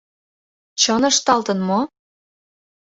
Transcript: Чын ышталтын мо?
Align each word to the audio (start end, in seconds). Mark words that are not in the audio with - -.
Чын 0.81 1.03
ышталтын 1.09 1.59
мо? 1.67 1.79